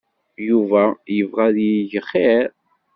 [0.47, 0.81] Yuba
[1.17, 2.47] yebɣa ad yeg xir.